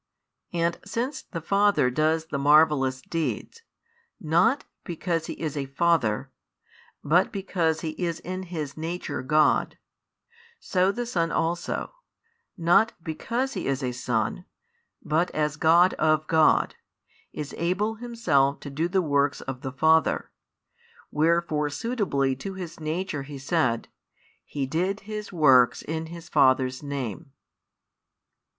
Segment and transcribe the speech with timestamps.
[0.51, 3.61] And since the Father does the marvellous deeds,
[4.19, 6.31] not because He is a Father,
[7.03, 9.77] but because He is in His Nature God;
[10.59, 11.93] so the Son also,
[12.57, 14.45] not because He is a Son,
[15.03, 16.73] but as God of God,
[17.31, 20.31] is able Himself to do the works of the Father:
[21.11, 23.87] wherefore suitably to His Nature He said
[24.43, 27.33] He did His works in His Father's Name.